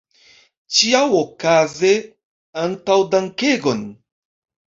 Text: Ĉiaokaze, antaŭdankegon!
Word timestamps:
Ĉiaokaze, 0.77 1.91
antaŭdankegon! 2.63 3.85